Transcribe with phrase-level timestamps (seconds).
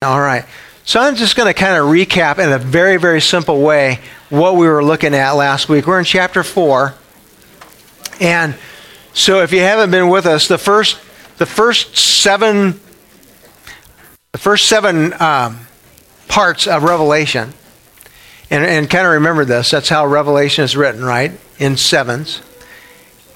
[0.00, 0.44] All right.
[0.84, 4.54] So I'm just going to kind of recap in a very, very simple way what
[4.54, 5.88] we were looking at last week.
[5.88, 6.94] We're in chapter 4.
[8.20, 8.54] And
[9.12, 11.00] so if you haven't been with us, the first,
[11.38, 12.78] the first seven,
[14.30, 15.66] the first seven um,
[16.28, 17.52] parts of Revelation,
[18.52, 21.32] and, and kind of remember this, that's how Revelation is written, right?
[21.58, 22.40] In sevens,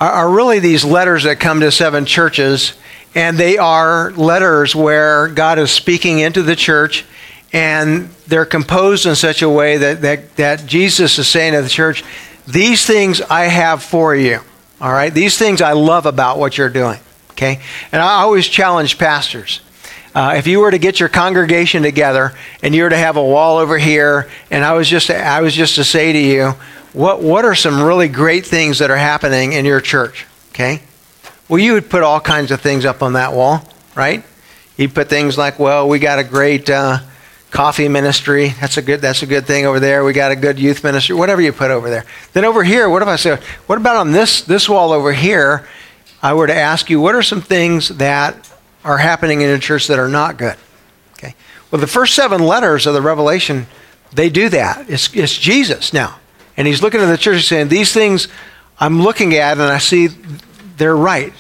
[0.00, 2.74] are, are really these letters that come to seven churches
[3.14, 7.04] and they are letters where God is speaking into the church,
[7.52, 11.68] and they're composed in such a way that, that, that Jesus is saying to the
[11.68, 12.02] church,
[12.46, 14.40] These things I have for you.
[14.80, 15.12] All right?
[15.12, 16.98] These things I love about what you're doing.
[17.32, 17.60] Okay?
[17.92, 19.60] And I always challenge pastors.
[20.14, 22.32] Uh, if you were to get your congregation together
[22.62, 25.54] and you were to have a wall over here, and I was just I was
[25.54, 26.50] just to say to you,
[26.92, 30.26] what what are some really great things that are happening in your church?
[30.50, 30.82] Okay,
[31.52, 33.62] well, you would put all kinds of things up on that wall,
[33.94, 34.24] right?
[34.78, 37.00] You'd put things like, well, we got a great uh,
[37.50, 38.54] coffee ministry.
[38.58, 39.02] That's a good.
[39.02, 40.02] That's a good thing over there.
[40.02, 41.14] We got a good youth ministry.
[41.14, 42.06] Whatever you put over there.
[42.32, 45.68] Then over here, what if I say, what about on this this wall over here?
[46.22, 48.50] I were to ask you, what are some things that
[48.82, 50.56] are happening in a church that are not good?
[51.18, 51.34] Okay.
[51.70, 53.66] Well, the first seven letters of the Revelation,
[54.10, 54.88] they do that.
[54.88, 56.18] It's, it's Jesus now,
[56.56, 58.28] and he's looking at the church saying, these things
[58.80, 60.08] I'm looking at, and I see
[60.76, 61.34] they're right.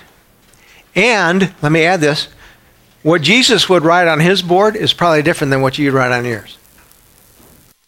[0.94, 2.28] And let me add this
[3.02, 6.24] what Jesus would write on his board is probably different than what you'd write on
[6.24, 6.56] yours.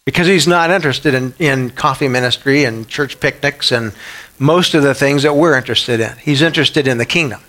[0.03, 3.93] Because he's not interested in, in coffee ministry and church picnics and
[4.37, 6.15] most of the things that we're interested in.
[6.17, 7.41] He's interested in the kingdom.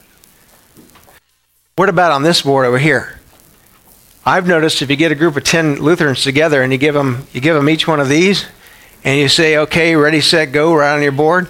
[1.75, 3.19] What about on this board over here?
[4.25, 7.27] I've noticed if you get a group of 10 Lutherans together and you give them,
[7.33, 8.47] you give them each one of these
[9.05, 11.48] and you say, okay, ready, set, go, right on your board,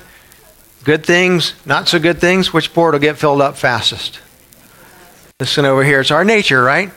[0.87, 4.20] Good things, not so good things, which board will get filled up fastest?
[5.41, 5.98] Listen over here.
[5.98, 6.92] It's our nature, right?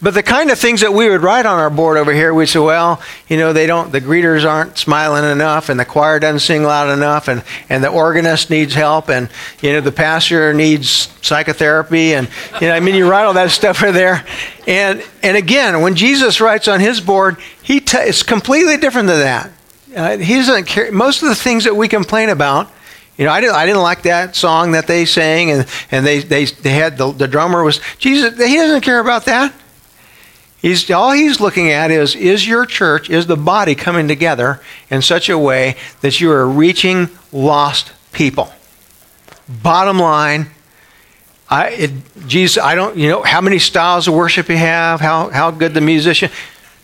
[0.00, 2.46] But the kind of things that we would write on our board over here, we'd
[2.46, 6.40] say, well, you know, they don't, the greeters aren't smiling enough, and the choir doesn't
[6.40, 9.28] sing loud enough, and, and the organist needs help, and,
[9.60, 12.26] you know, the pastor needs psychotherapy, and,
[12.58, 14.24] you know, I mean, you write all that stuff over there.
[14.66, 19.20] And, and again, when Jesus writes on his board, he t- it's completely different than
[19.20, 19.50] that.
[19.94, 20.90] Uh, he doesn't care.
[20.90, 22.70] Most of the things that we complain about,
[23.18, 26.20] you know, I didn't, I didn't like that song that they sang, and, and they,
[26.20, 29.52] they, they had the, the drummer was, Jesus, he doesn't care about that.
[30.62, 35.02] He's, all he's looking at is, is your church, is the body coming together in
[35.02, 38.52] such a way that you are reaching lost people?
[39.48, 40.46] Bottom line,
[41.50, 41.90] I, it,
[42.28, 45.74] Jesus, I don't, you know, how many styles of worship you have, how, how good
[45.74, 46.30] the musician.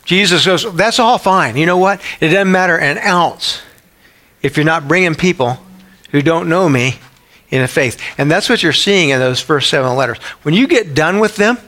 [0.04, 1.56] Jesus goes, that's all fine.
[1.56, 2.00] You know what?
[2.20, 3.62] It doesn't matter an ounce
[4.42, 5.58] if you're not bringing people
[6.14, 6.94] who don't know me
[7.50, 8.00] in a faith.
[8.18, 10.18] And that's what you're seeing in those first seven letters.
[10.44, 11.58] When you get done with them,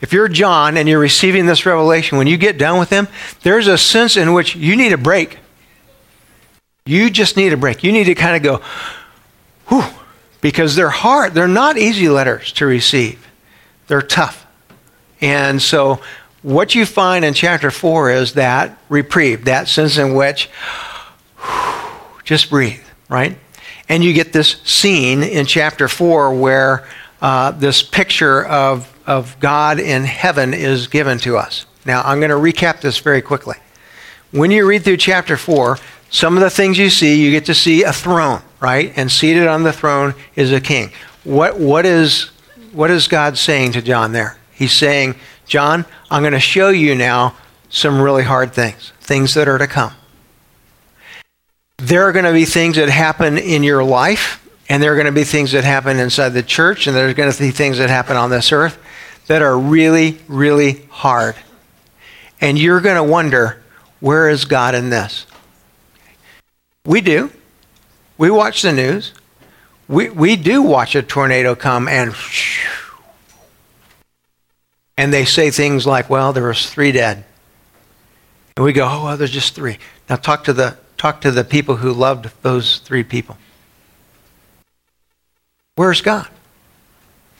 [0.00, 3.06] if you're John and you're receiving this revelation, when you get done with them,
[3.44, 5.38] there's a sense in which you need a break.
[6.84, 7.84] You just need a break.
[7.84, 8.60] You need to kind of go,
[9.68, 9.84] whew,
[10.40, 11.32] because they're hard.
[11.32, 13.24] They're not easy letters to receive,
[13.86, 14.44] they're tough.
[15.20, 16.00] And so,
[16.42, 20.50] what you find in chapter 4 is that reprieve, that sense in which,
[21.36, 21.92] whew,
[22.24, 23.38] just breathe, right?
[23.92, 26.88] And you get this scene in chapter 4 where
[27.20, 31.66] uh, this picture of, of God in heaven is given to us.
[31.84, 33.56] Now, I'm going to recap this very quickly.
[34.30, 35.76] When you read through chapter 4,
[36.08, 38.94] some of the things you see, you get to see a throne, right?
[38.96, 40.90] And seated on the throne is a king.
[41.24, 42.30] What, what, is,
[42.72, 44.38] what is God saying to John there?
[44.52, 47.36] He's saying, John, I'm going to show you now
[47.68, 49.92] some really hard things, things that are to come
[51.82, 55.06] there are going to be things that happen in your life, and there are going
[55.06, 57.90] to be things that happen inside the church, and there's going to be things that
[57.90, 58.78] happen on this earth
[59.26, 61.34] that are really, really hard.
[62.40, 63.62] And you're going to wonder,
[63.98, 65.26] where is God in this?
[66.84, 67.32] We do.
[68.16, 69.12] We watch the news.
[69.88, 72.14] We, we do watch a tornado come and
[74.96, 77.24] and they say things like, well, there was three dead.
[78.56, 79.78] And we go, oh, well, there's just three.
[80.08, 83.36] Now talk to the Talk to the people who loved those three people.
[85.74, 86.28] Where's God?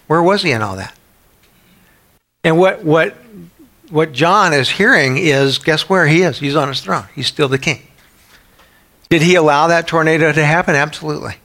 [0.09, 0.93] Where was he in all that?
[2.43, 3.17] And what, what,
[3.89, 6.41] what John is hearing is guess where he is?
[6.41, 7.07] He's on his throne.
[7.15, 7.87] He's still the king.
[9.11, 10.75] Did he allow that tornado to happen?
[10.75, 11.37] Absolutely.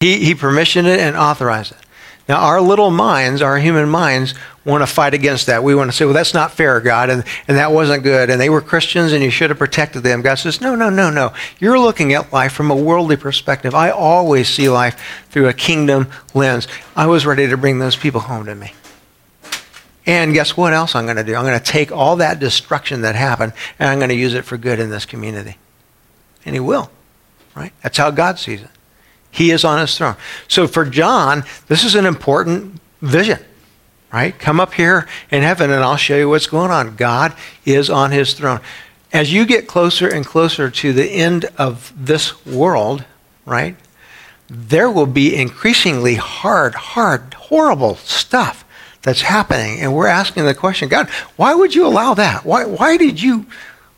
[0.00, 1.85] He, he permissioned it and authorized it.
[2.28, 4.34] Now, our little minds, our human minds,
[4.64, 5.62] want to fight against that.
[5.62, 8.40] We want to say, well, that's not fair, God, and, and that wasn't good, and
[8.40, 10.22] they were Christians, and you should have protected them.
[10.22, 11.32] God says, no, no, no, no.
[11.60, 13.76] You're looking at life from a worldly perspective.
[13.76, 15.00] I always see life
[15.30, 16.66] through a kingdom lens.
[16.96, 18.72] I was ready to bring those people home to me.
[20.06, 21.34] And guess what else I'm going to do?
[21.34, 24.44] I'm going to take all that destruction that happened and I'm going to use it
[24.44, 25.58] for good in this community.
[26.44, 26.92] And he will,
[27.56, 27.72] right?
[27.82, 28.70] That's how God sees it.
[29.36, 30.16] He is on his throne.
[30.48, 33.38] So for John, this is an important vision,
[34.10, 34.36] right?
[34.38, 36.96] Come up here in heaven and I'll show you what's going on.
[36.96, 37.34] God
[37.66, 38.60] is on his throne.
[39.12, 43.04] As you get closer and closer to the end of this world,
[43.44, 43.76] right?
[44.48, 48.64] There will be increasingly hard, hard, horrible stuff
[49.02, 49.80] that's happening.
[49.80, 52.46] And we're asking the question, God, why would you allow that?
[52.46, 53.46] Why, why did you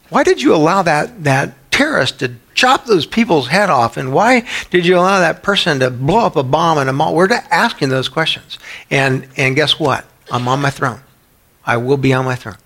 [0.08, 3.96] why did you allow that, that terrorist to chop those people's head off?
[3.96, 7.14] And why did you allow that person to blow up a bomb in a mall?
[7.14, 8.58] We're asking those questions.
[8.90, 10.04] And, and guess what?
[10.30, 11.00] I'm on my throne.
[11.64, 12.58] I will be on my throne.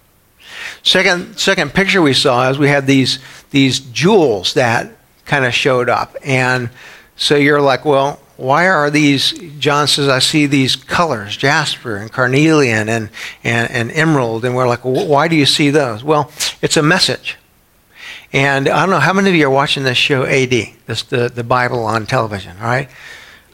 [0.82, 3.18] Second, second picture we saw is we had these,
[3.50, 4.90] these jewels that
[5.26, 6.16] kind of showed up.
[6.24, 6.70] And
[7.16, 12.10] so you're like, well, why are these, John says, I see these colors, jasper and
[12.10, 13.10] carnelian and,
[13.44, 14.44] and, and emerald.
[14.44, 16.02] And we're like, why do you see those?
[16.02, 17.36] Well, it's a message.
[18.32, 20.50] And I don't know how many of you are watching this show AD,
[20.87, 22.88] this the, the Bible on television, all right?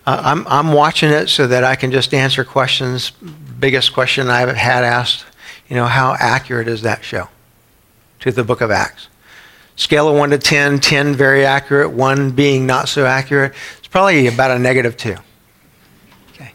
[0.07, 3.11] Uh, I'm, I'm watching it so that I can just answer questions.
[3.11, 5.27] Biggest question I've had asked,
[5.69, 7.29] you know, how accurate is that show
[8.21, 9.09] to the book of Acts?
[9.75, 13.55] Scale of 1 to 10, 10 very accurate, 1 being not so accurate.
[13.79, 15.17] It's probably about a negative 2.
[16.35, 16.53] Okay.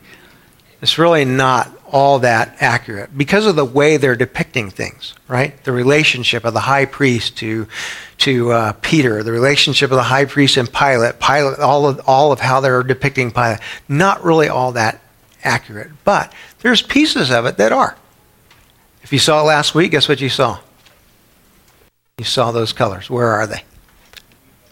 [0.82, 5.64] It's really not all that accurate because of the way they're depicting things, right?
[5.64, 7.68] The relationship of the high priest to,
[8.18, 12.32] to uh, Peter, the relationship of the high priest and Pilate, Pilate, all of, all
[12.32, 13.60] of how they're depicting Pilate.
[13.88, 15.02] Not really all that
[15.44, 17.96] accurate, but there's pieces of it that are.
[19.04, 20.60] If you saw it last week, guess what you saw?
[22.18, 23.08] You saw those colors.
[23.08, 23.64] Where are they?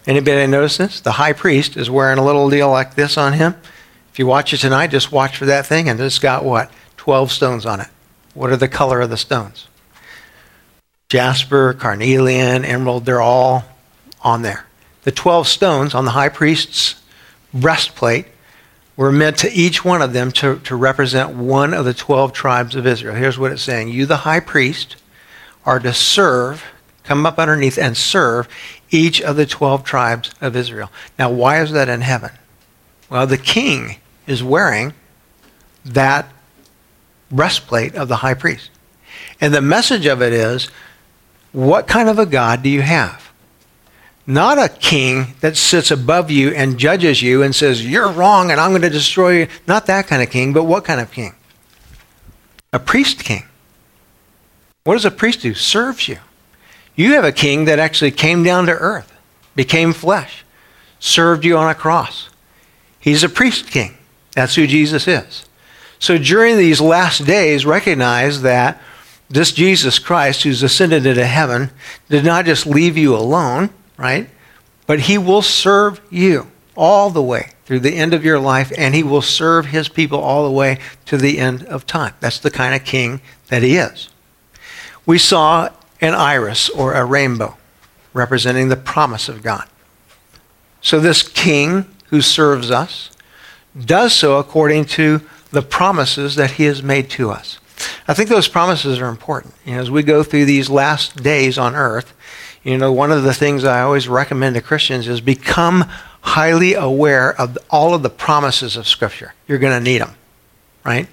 [0.08, 1.02] Anybody notice this?
[1.02, 3.56] The high priest is wearing a little deal like this on him.
[4.12, 6.72] If you watch it tonight, just watch for that thing, and it's got what?
[7.02, 7.88] 12 stones on it.
[8.36, 9.68] What are the color of the stones?
[11.10, 13.64] Jasper, carnelian, emerald, they're all
[14.22, 14.68] on there.
[15.02, 17.02] The 12 stones on the high priest's
[17.52, 18.28] breastplate
[18.96, 22.76] were meant to each one of them to, to represent one of the 12 tribes
[22.76, 23.16] of Israel.
[23.16, 24.96] Here's what it's saying You, the high priest,
[25.66, 26.64] are to serve
[27.04, 28.48] come up underneath and serve
[28.92, 30.92] each of the 12 tribes of Israel.
[31.18, 32.30] Now, why is that in heaven?
[33.10, 33.96] Well, the king
[34.28, 34.94] is wearing
[35.84, 36.32] that
[37.32, 38.70] breastplate of the high priest.
[39.40, 40.70] And the message of it is
[41.52, 43.32] what kind of a God do you have?
[44.28, 48.62] Not a king that sits above you and judges you and says, You're wrong and
[48.62, 49.48] I'm going to destroy you.
[49.68, 51.34] Not that kind of king, but what kind of king?
[52.72, 53.44] A priest king.
[54.84, 55.54] What does a priest do?
[55.54, 56.18] Serves you.
[56.96, 59.12] You have a king that actually came down to earth,
[59.56, 60.46] became flesh,
[61.00, 62.30] served you on a cross.
[63.00, 63.98] He's a priest king.
[64.34, 65.46] That's who Jesus is.
[66.02, 68.82] So during these last days, recognize that
[69.30, 71.70] this Jesus Christ, who's ascended into heaven,
[72.10, 74.28] did not just leave you alone, right?
[74.88, 78.96] But he will serve you all the way through the end of your life, and
[78.96, 82.16] he will serve his people all the way to the end of time.
[82.20, 84.10] That's the kind of king that he is.
[85.06, 85.70] We saw
[86.02, 87.58] an iris or a rainbow,
[88.12, 89.70] representing the promise of God.
[90.82, 93.12] So, this king who serves us
[93.80, 95.22] does so according to
[95.52, 97.60] the promises that he has made to us.
[98.08, 99.54] I think those promises are important.
[99.66, 102.14] You know, as we go through these last days on earth,
[102.64, 105.86] you know, one of the things I always recommend to Christians is become
[106.22, 109.34] highly aware of all of the promises of Scripture.
[109.48, 110.16] You're going to need them
[110.84, 111.08] right?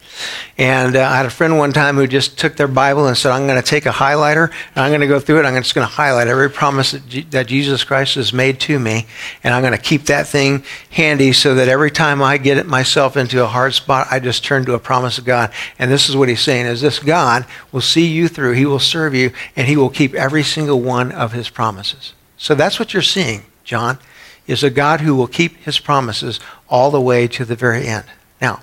[0.56, 3.32] And uh, I had a friend one time who just took their Bible and said,
[3.32, 5.44] I'm going to take a highlighter and I'm going to go through it.
[5.44, 8.78] I'm just going to highlight every promise that, G- that Jesus Christ has made to
[8.78, 9.06] me.
[9.44, 13.16] And I'm going to keep that thing handy so that every time I get myself
[13.16, 15.52] into a hard spot, I just turn to a promise of God.
[15.78, 18.52] And this is what he's saying is this God will see you through.
[18.52, 22.14] He will serve you and he will keep every single one of his promises.
[22.38, 23.98] So that's what you're seeing, John,
[24.46, 28.04] is a God who will keep his promises all the way to the very end.
[28.40, 28.62] Now,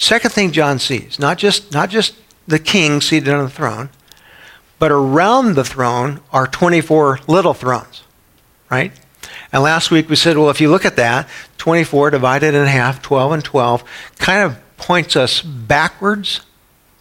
[0.00, 2.14] Second thing John sees, not just, not just
[2.48, 3.90] the king seated on the throne,
[4.78, 8.02] but around the throne are 24 little thrones,
[8.70, 8.92] right?
[9.52, 11.28] And last week we said, well, if you look at that,
[11.58, 13.84] 24 divided in half, 12 and 12,
[14.16, 16.40] kind of points us backwards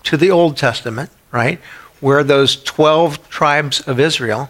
[0.04, 1.62] to the Old Testament, right?
[2.02, 4.50] Where those 12 tribes of Israel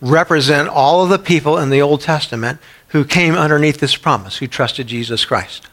[0.00, 4.46] represent all of the people in the Old Testament who came underneath this promise, who
[4.46, 5.66] trusted Jesus Christ.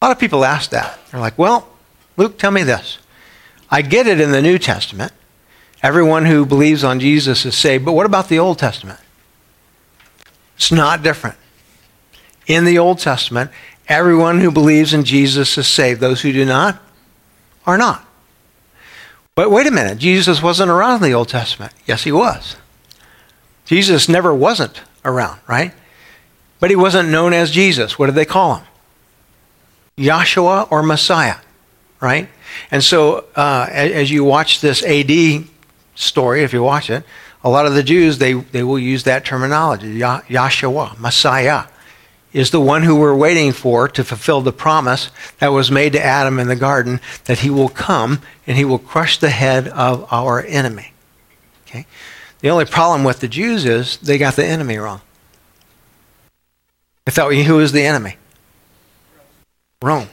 [0.00, 0.98] A lot of people ask that.
[1.10, 1.68] They're like, well,
[2.16, 2.98] Luke, tell me this.
[3.70, 5.12] I get it in the New Testament.
[5.82, 9.00] Everyone who believes on Jesus is saved, but what about the Old Testament?
[10.56, 11.36] It's not different.
[12.46, 13.50] In the Old Testament,
[13.88, 16.00] everyone who believes in Jesus is saved.
[16.00, 16.80] Those who do not
[17.66, 18.06] are not.
[19.34, 21.72] But wait a minute, Jesus wasn't around in the Old Testament.
[21.86, 22.56] Yes, he was.
[23.64, 25.72] Jesus never wasn't around, right?
[26.58, 27.98] But he wasn't known as Jesus.
[27.98, 28.66] What did they call him?
[29.96, 31.36] Yahshua or Messiah,
[32.00, 32.28] right?
[32.70, 35.44] And so uh, as you watch this AD
[35.94, 37.04] story, if you watch it,
[37.42, 39.98] a lot of the Jews, they, they will use that terminology.
[39.98, 41.64] Yahshua, Messiah,
[42.32, 46.04] is the one who we're waiting for to fulfill the promise that was made to
[46.04, 50.06] Adam in the garden that he will come and he will crush the head of
[50.12, 50.92] our enemy.
[51.66, 51.86] Okay?
[52.40, 55.00] The only problem with the Jews is they got the enemy wrong.
[57.04, 58.16] They thought, who is the enemy?
[59.82, 60.08] Rome.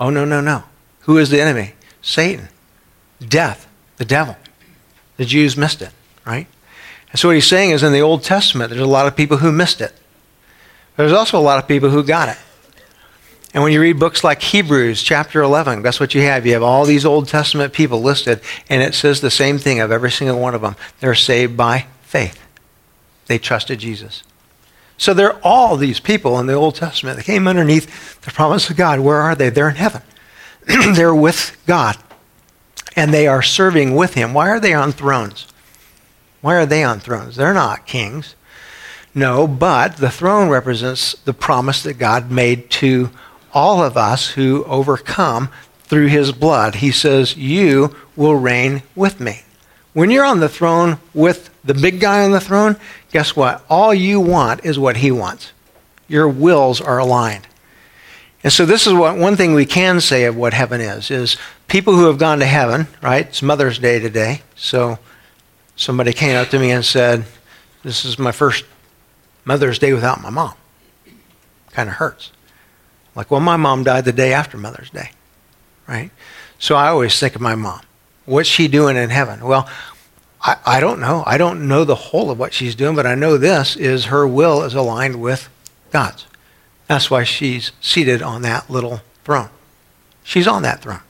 [0.00, 0.64] Oh, no, no, no.
[1.02, 1.74] Who is the enemy?
[2.02, 2.48] Satan.
[3.20, 3.68] Death.
[3.98, 4.36] The devil.
[5.18, 5.90] The Jews missed it,
[6.26, 6.46] right?
[7.10, 9.36] And so what he's saying is in the Old Testament, there's a lot of people
[9.36, 9.92] who missed it.
[10.96, 12.38] There's also a lot of people who got it.
[13.52, 16.46] And when you read books like Hebrews chapter 11, that's what you have.
[16.46, 19.90] You have all these Old Testament people listed, and it says the same thing of
[19.90, 20.76] every single one of them.
[21.00, 22.40] They're saved by faith.
[23.26, 24.22] They trusted Jesus.
[25.00, 28.68] So there are all these people in the Old Testament that came underneath the promise
[28.68, 29.00] of God.
[29.00, 29.48] Where are they?
[29.48, 30.02] They're in heaven.
[30.66, 31.96] They're with God.
[32.96, 34.34] And they are serving with Him.
[34.34, 35.46] Why are they on thrones?
[36.42, 37.36] Why are they on thrones?
[37.36, 38.34] They're not kings.
[39.14, 43.08] No, but the throne represents the promise that God made to
[43.54, 45.48] all of us who overcome
[45.84, 46.74] through his blood.
[46.74, 49.44] He says, You will reign with me.
[49.92, 52.76] When you're on the throne with the big guy on the throne,
[53.12, 53.64] guess what?
[53.68, 55.52] All you want is what he wants.
[56.08, 57.46] Your wills are aligned.
[58.42, 61.36] And so this is what one thing we can say of what heaven is is
[61.68, 63.26] people who have gone to heaven, right?
[63.26, 64.42] It's Mother's Day today.
[64.54, 64.98] So
[65.76, 67.24] somebody came up to me and said,
[67.82, 68.64] "This is my first
[69.44, 70.54] Mother's Day without my mom.
[71.72, 72.30] Kind of hurts.
[73.14, 75.10] Like, well, my mom died the day after Mother's Day,
[75.86, 76.10] right?
[76.58, 77.80] So I always think of my mom.
[78.26, 79.44] What's she doing in heaven?
[79.44, 79.68] Well,
[80.42, 81.22] I, I don't know.
[81.26, 84.26] I don't know the whole of what she's doing, but I know this is her
[84.26, 85.48] will is aligned with
[85.90, 86.26] God's.
[86.86, 89.50] That's why she's seated on that little throne.
[90.24, 91.00] She's on that throne.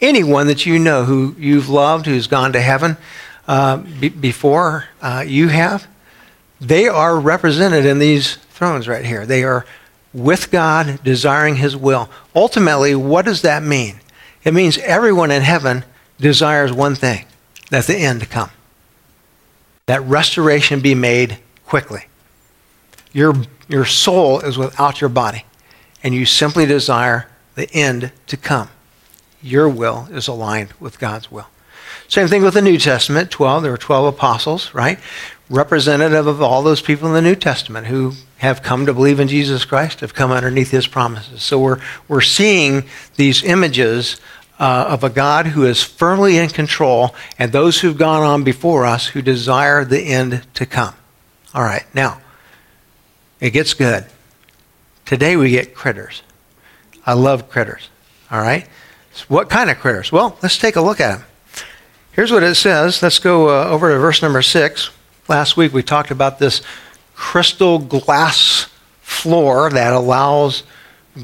[0.00, 2.96] Anyone that you know who you've loved, who's gone to heaven
[3.48, 5.86] uh, before uh, you have,
[6.60, 9.26] they are represented in these thrones right here.
[9.26, 9.64] They are
[10.12, 12.08] with God, desiring His will.
[12.34, 14.00] Ultimately, what does that mean?
[14.44, 15.84] It means everyone in heaven
[16.18, 17.24] desires one thing
[17.70, 18.50] that the end come,
[19.86, 22.04] that restoration be made quickly.
[23.12, 23.34] Your,
[23.68, 25.44] your soul is without your body,
[26.02, 28.68] and you simply desire the end to come.
[29.42, 31.48] Your will is aligned with God's will.
[32.08, 33.62] Same thing with the New Testament 12.
[33.62, 34.98] There were 12 apostles, right?
[35.48, 39.28] representative of all those people in the New Testament who have come to believe in
[39.28, 41.42] Jesus Christ, have come underneath his promises.
[41.42, 44.20] So we're, we're seeing these images
[44.58, 48.86] uh, of a God who is firmly in control and those who've gone on before
[48.86, 50.94] us who desire the end to come.
[51.54, 52.20] All right, now,
[53.40, 54.06] it gets good.
[55.04, 56.22] Today we get critters.
[57.04, 57.88] I love critters.
[58.30, 58.66] All right?
[59.12, 60.10] So what kind of critters?
[60.10, 61.26] Well, let's take a look at them.
[62.12, 63.02] Here's what it says.
[63.02, 64.90] Let's go uh, over to verse number six.
[65.28, 66.62] Last week we talked about this
[67.14, 68.68] crystal glass
[69.00, 70.64] floor that allows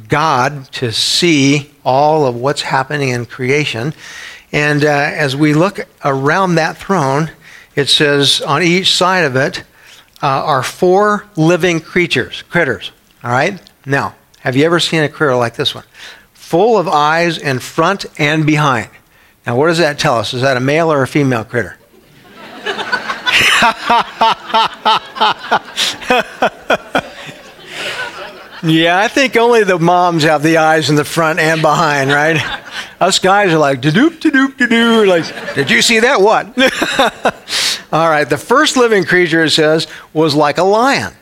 [0.09, 3.95] God to see all of what's happening in creation.
[4.53, 7.31] And uh, as we look around that throne,
[7.75, 9.65] it says on each side of it
[10.23, 12.93] uh, are four living creatures, critters.
[13.25, 13.61] All right?
[13.87, 15.85] Now, have you ever seen a critter like this one?
[16.35, 18.91] Full of eyes in front and behind.
[19.47, 20.35] Now, what does that tell us?
[20.35, 21.79] Is that a male or a female critter?
[28.63, 32.41] yeah, I think only the moms have the eyes in the front and behind, right?
[33.01, 36.21] Us guys are like, doop, doop, doop, like, did you see that?
[36.21, 36.47] What?
[37.93, 41.13] All right, the first living creature, it says, was like a lion.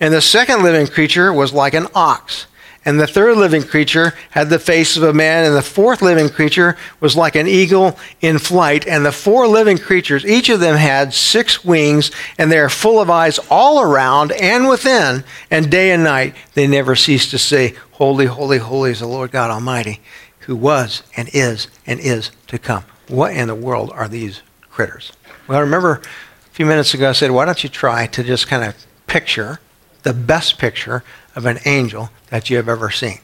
[0.00, 2.46] And the second living creature was like an ox.
[2.84, 6.28] And the third living creature had the face of a man, and the fourth living
[6.28, 8.86] creature was like an eagle in flight.
[8.88, 13.00] And the four living creatures, each of them had six wings, and they are full
[13.00, 17.74] of eyes all around and within, and day and night they never cease to say,
[17.92, 20.00] Holy, holy, holy is the Lord God Almighty,
[20.40, 22.84] who was and is and is to come.
[23.06, 25.12] What in the world are these critters?
[25.46, 28.64] Well, remember a few minutes ago I said, why don't you try to just kind
[28.64, 28.74] of
[29.06, 29.60] picture
[30.02, 31.04] the best picture
[31.36, 33.18] of an angel that you have ever seen.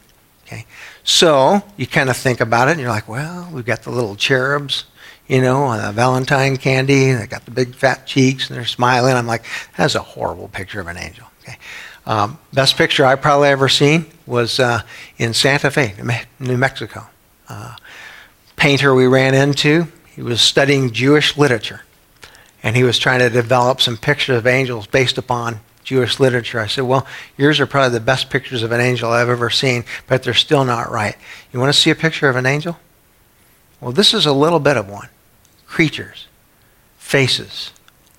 [0.44, 0.66] Okay?
[1.02, 4.16] So you kind of think about it and you're like, well, we've got the little
[4.16, 4.84] cherubs,
[5.26, 7.12] you know, the Valentine candy.
[7.12, 9.14] They've got the big fat cheeks and they're smiling.
[9.14, 9.46] I'm like,
[9.78, 11.26] that's a horrible picture of an angel.
[11.40, 11.56] Okay?
[12.04, 14.82] Um, best picture I probably ever seen was uh,
[15.16, 15.94] in Santa Fe,
[16.38, 17.06] New Mexico.
[17.48, 17.76] Uh,
[18.56, 19.86] painter we ran into.
[20.14, 21.80] He was studying Jewish literature,
[22.62, 26.60] and he was trying to develop some pictures of angels based upon Jewish literature.
[26.60, 27.06] I said, Well,
[27.38, 30.66] yours are probably the best pictures of an angel I've ever seen, but they're still
[30.66, 31.16] not right.
[31.50, 32.78] You want to see a picture of an angel?
[33.80, 35.08] Well, this is a little bit of one
[35.66, 36.26] creatures,
[36.98, 37.72] faces,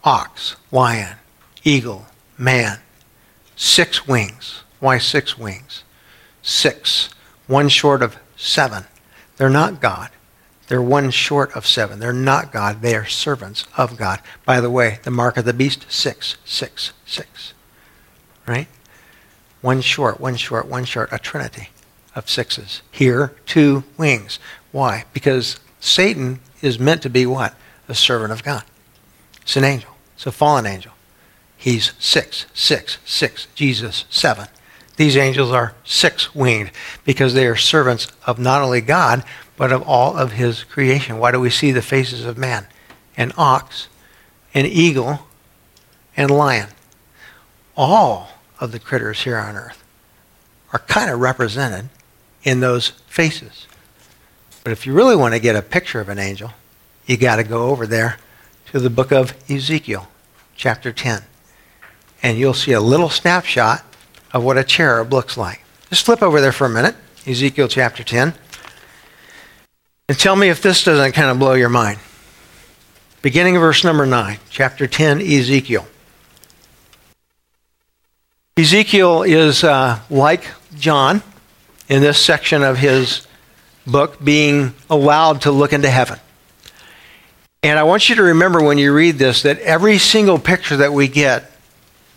[0.03, 1.17] ox, lion,
[1.63, 2.07] eagle,
[2.39, 2.79] man,
[3.55, 4.63] six wings.
[4.79, 5.83] Why six wings?
[6.41, 7.09] Six,
[7.45, 8.85] one short of seven.
[9.37, 10.09] They're not God.
[10.69, 11.99] They're one short of seven.
[11.99, 12.81] They're not God.
[12.81, 14.21] They are servants of God.
[14.43, 17.53] By the way, the mark of the beast, six, six, six.
[18.49, 18.67] Right?
[19.61, 21.69] One short, one short, one short, a trinity
[22.15, 22.81] of sixes.
[22.89, 24.39] Here, two wings.
[24.71, 25.05] Why?
[25.13, 27.53] Because Satan is meant to be what?
[27.87, 28.63] A servant of God.
[29.43, 29.91] It's an angel.
[30.15, 30.93] It's a fallen angel.
[31.55, 33.47] He's six, six, six.
[33.53, 34.47] Jesus, seven.
[34.97, 36.71] These angels are six winged
[37.05, 39.23] because they are servants of not only God,
[39.57, 41.19] but of all of his creation.
[41.19, 42.65] Why do we see the faces of man?
[43.15, 43.89] An ox,
[44.55, 45.27] an eagle,
[46.17, 46.69] and lion.
[47.77, 49.83] All of the critters here on earth
[50.71, 51.89] are kind of represented
[52.43, 53.67] in those faces.
[54.63, 56.51] But if you really want to get a picture of an angel,
[57.05, 58.17] you got to go over there
[58.71, 60.07] to the book of Ezekiel,
[60.55, 61.23] chapter 10.
[62.21, 63.83] And you'll see a little snapshot
[64.31, 65.61] of what a cherub looks like.
[65.89, 68.33] Just flip over there for a minute, Ezekiel chapter 10,
[70.07, 71.99] and tell me if this doesn't kind of blow your mind.
[73.21, 75.85] Beginning of verse number 9, chapter 10, Ezekiel.
[78.57, 81.23] Ezekiel is uh, like John
[81.87, 83.25] in this section of his
[83.87, 86.19] book, being allowed to look into heaven.
[87.63, 90.93] And I want you to remember when you read this that every single picture that
[90.93, 91.51] we get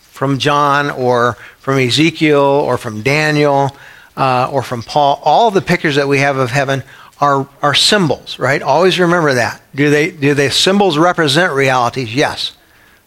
[0.00, 3.76] from John or from Ezekiel or from Daniel
[4.16, 6.84] uh, or from Paul, all the pictures that we have of heaven
[7.20, 8.62] are, are symbols, right?
[8.62, 9.62] Always remember that.
[9.74, 12.14] Do they do the symbols represent realities?
[12.14, 12.52] Yes.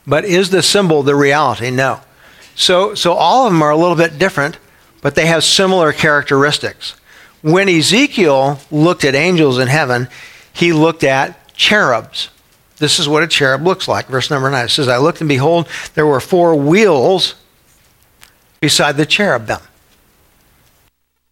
[0.07, 1.72] But is the symbol the reality?
[1.72, 2.00] No.
[2.55, 4.57] So so all of them are a little bit different,
[5.01, 6.96] but they have similar characteristics.
[7.41, 10.07] When Ezekiel looked at angels in heaven,
[10.51, 12.29] he looked at cherubs.
[12.77, 14.07] This is what a cherub looks like.
[14.07, 17.35] Verse number 9 it says, I looked and behold, there were four wheels
[18.59, 19.59] beside the cherubim,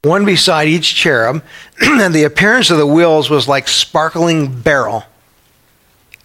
[0.04, 1.44] one beside each cherub,
[1.82, 5.04] and the appearance of the wheels was like sparkling beryl,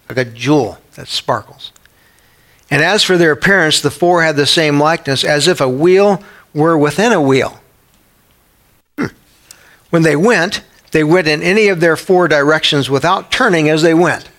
[0.07, 1.71] like a jewel that sparkles.
[2.71, 6.23] And as for their appearance, the four had the same likeness, as if a wheel
[6.53, 7.59] were within a wheel.
[8.97, 9.07] Hmm.
[9.89, 13.93] When they went, they went in any of their four directions without turning as they
[13.93, 14.29] went.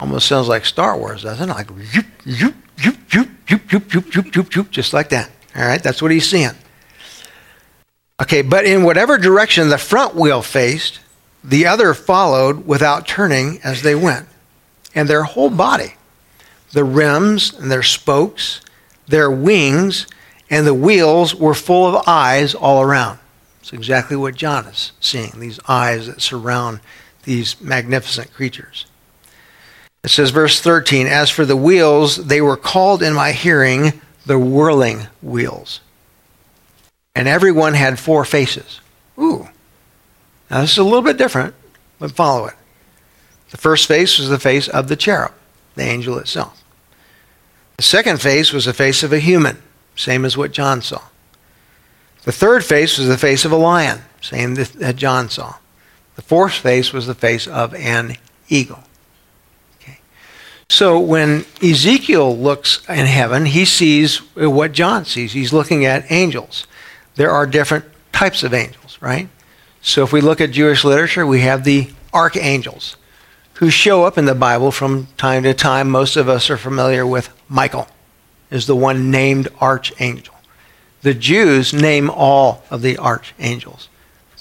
[0.00, 1.52] Almost sounds like Star Wars, doesn't it?
[1.52, 5.30] Like yoop, yoop, yoop, yoop, yoop, yoop, yoop, yoop, yoop, yoop, just like that.
[5.56, 6.52] All right, that's what he's seeing.
[8.20, 11.00] Okay, but in whatever direction the front wheel faced,
[11.42, 14.28] the other followed without turning as they went.
[14.94, 15.94] And their whole body,
[16.72, 18.60] the rims and their spokes,
[19.06, 20.06] their wings,
[20.50, 23.18] and the wheels were full of eyes all around.
[23.60, 26.80] It's exactly what John is seeing these eyes that surround
[27.24, 28.86] these magnificent creatures.
[30.02, 34.38] It says, verse 13, As for the wheels, they were called in my hearing the
[34.38, 35.80] whirling wheels.
[37.14, 38.80] And everyone had four faces.
[39.18, 39.48] Ooh.
[40.50, 41.54] Now, this is a little bit different,
[41.98, 42.54] but follow it.
[43.50, 45.32] The first face was the face of the cherub,
[45.74, 46.57] the angel itself.
[47.78, 49.62] The second face was the face of a human,
[49.94, 51.00] same as what John saw.
[52.24, 55.54] The third face was the face of a lion, same that John saw.
[56.16, 58.16] The fourth face was the face of an
[58.48, 58.82] eagle.
[59.80, 60.00] Okay.
[60.68, 65.32] So when Ezekiel looks in heaven, he sees what John sees.
[65.32, 66.66] He's looking at angels.
[67.14, 69.28] There are different types of angels, right?
[69.82, 72.96] So if we look at Jewish literature, we have the archangels
[73.58, 75.90] who show up in the Bible from time to time.
[75.90, 77.88] Most of us are familiar with Michael
[78.50, 80.34] is the one named archangel.
[81.02, 83.88] The Jews name all of the archangels.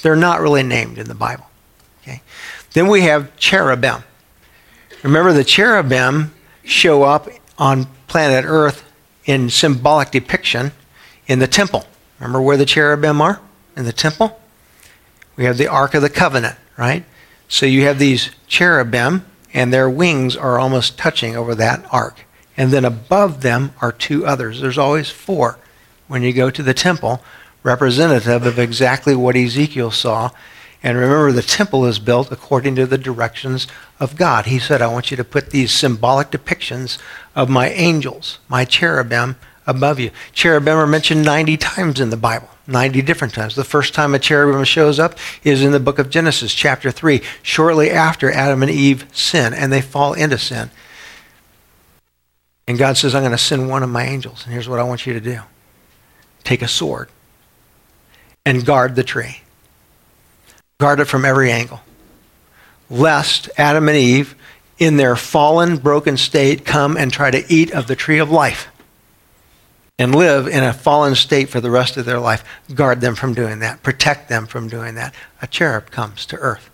[0.03, 1.47] They're not really named in the Bible.
[2.01, 2.21] Okay?
[2.73, 4.03] Then we have cherubim.
[5.01, 6.32] Remember, the cherubim
[6.63, 7.27] show up
[7.58, 8.84] on planet Earth
[9.25, 10.73] in symbolic depiction
[11.25, 11.88] in the temple.
[12.19, 13.41] Remember where the cherubim are?
[13.75, 14.39] In the temple?
[15.36, 17.03] We have the Ark of the Covenant, right?
[17.48, 22.26] So you have these cherubim, and their wings are almost touching over that ark.
[22.56, 24.62] And then above them are two others.
[24.62, 25.58] There's always four
[26.08, 27.22] when you go to the temple,
[27.64, 30.32] representative of exactly what Ezekiel saw
[30.84, 33.68] and remember, the temple is built according to the directions
[34.00, 34.46] of God.
[34.46, 37.00] He said, I want you to put these symbolic depictions
[37.36, 40.10] of my angels, my cherubim, above you.
[40.32, 43.56] Cherubim are mentioned 90 times in the Bible, 90 different times.
[43.56, 47.21] The first time a cherubim shows up is in the book of Genesis, chapter 3,
[47.43, 50.71] shortly after Adam and Eve sin, and they fall into sin.
[52.67, 54.84] And God says, I'm going to send one of my angels, and here's what I
[54.84, 55.41] want you to do
[56.43, 57.10] take a sword
[58.45, 59.41] and guard the tree.
[60.80, 61.82] Guard it from every angle.
[62.89, 64.36] Lest Adam and Eve,
[64.77, 68.69] in their fallen, broken state, come and try to eat of the tree of life
[70.00, 72.44] and live in a fallen state for the rest of their life.
[72.74, 73.82] Guard them from doing that.
[73.82, 75.14] Protect them from doing that.
[75.42, 76.70] A cherub comes to earth.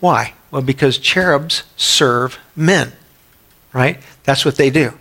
[0.00, 0.34] Why?
[0.50, 2.92] Well, because cherubs serve men,
[3.72, 4.00] right?
[4.22, 4.92] That's what they do.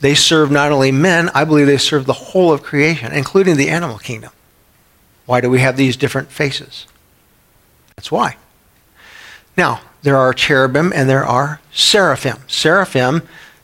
[0.00, 3.70] They serve not only men, I believe they serve the whole of creation, including the
[3.70, 4.30] animal kingdom.
[5.26, 6.86] Why do we have these different faces?
[7.96, 8.36] That's why.
[9.56, 12.38] Now, there are cherubim and there are seraphim.
[12.46, 13.22] Seraphim,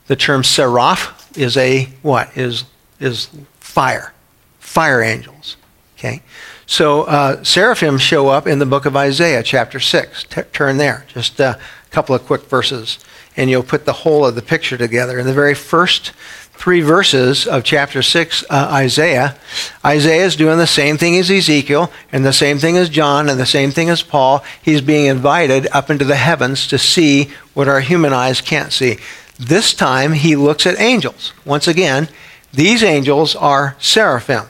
[0.09, 2.37] the term seraph is a what?
[2.37, 2.65] Is
[3.05, 3.29] is
[3.61, 4.13] fire.
[4.59, 5.57] Fire angels.
[5.99, 6.23] Okay?
[6.67, 10.25] So uh, seraphim show up in the book of Isaiah, chapter 6.
[10.25, 11.05] T- turn there.
[11.09, 11.59] Just a
[11.91, 12.99] couple of quick verses
[13.37, 15.19] and you'll put the whole of the picture together.
[15.19, 16.13] In the very first
[16.53, 19.37] three verses of chapter 6, uh, Isaiah,
[19.85, 23.39] Isaiah is doing the same thing as Ezekiel, and the same thing as John, and
[23.41, 24.45] the same thing as Paul.
[24.63, 28.99] He's being invited up into the heavens to see what our human eyes can't see.
[29.39, 31.33] This time, he looks at angels.
[31.45, 32.09] Once again,
[32.55, 34.45] these angels are seraphim.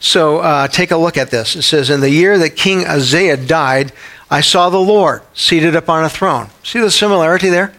[0.00, 1.56] So uh, take a look at this.
[1.56, 3.92] It says, In the year that King Uzziah died,
[4.30, 6.48] I saw the Lord seated upon a throne.
[6.62, 7.72] See the similarity there?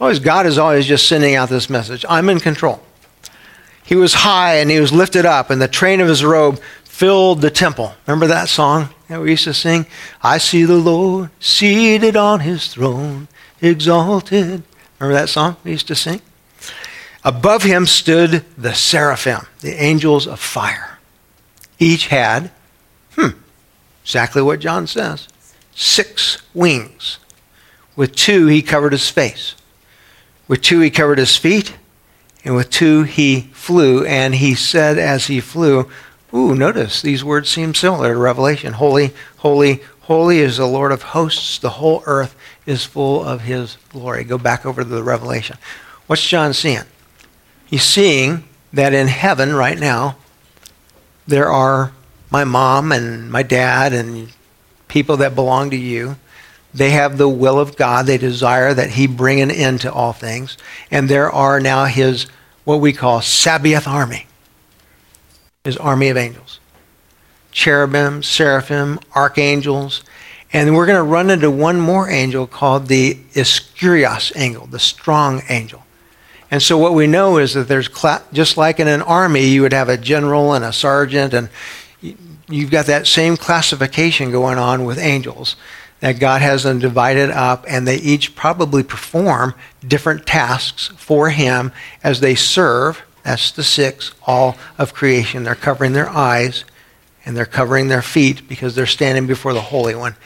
[0.00, 2.82] Always, God is always just sending out this message I'm in control.
[3.84, 7.40] He was high and he was lifted up, and the train of his robe filled
[7.40, 7.94] the temple.
[8.06, 9.86] Remember that song that we used to sing?
[10.22, 13.28] I see the Lord seated on his throne,
[13.62, 14.62] exalted.
[14.98, 16.20] Remember that song we used to sing?
[17.24, 20.98] Above him stood the seraphim, the angels of fire.
[21.78, 22.50] Each had,
[23.12, 23.38] hmm,
[24.02, 25.28] exactly what John says,
[25.74, 27.18] six wings.
[27.96, 29.54] With two, he covered his face.
[30.46, 31.76] With two, he covered his feet,
[32.44, 34.04] and with two, he flew.
[34.04, 35.90] And he said as he flew,
[36.32, 38.74] Ooh, notice these words seem similar to Revelation.
[38.74, 41.58] Holy, holy, holy is the Lord of hosts.
[41.58, 44.24] The whole earth is full of his glory.
[44.24, 45.56] Go back over to the Revelation.
[46.06, 46.84] What's John seeing?
[47.68, 50.16] He's seeing that in heaven right now,
[51.26, 51.92] there are
[52.30, 54.30] my mom and my dad and
[54.88, 56.16] people that belong to you
[56.74, 58.06] they have the will of God.
[58.06, 60.56] They desire that He bring an end to all things.
[60.90, 62.26] And there are now His,
[62.64, 64.26] what we call Sabaoth army,
[65.64, 66.60] His army of angels.
[67.52, 70.04] Cherubim, seraphim, archangels.
[70.52, 75.42] And we're going to run into one more angel called the Ischurios angel, the strong
[75.48, 75.84] angel.
[76.50, 77.88] And so what we know is that there's,
[78.32, 81.50] just like in an army, you would have a general and a sergeant, and
[82.48, 85.56] you've got that same classification going on with angels
[86.00, 89.54] that God has them divided up, and they each probably perform
[89.86, 93.02] different tasks for Him as they serve.
[93.24, 95.42] That's the six, all of creation.
[95.42, 96.64] They're covering their eyes
[97.24, 100.16] and they're covering their feet because they're standing before the Holy One.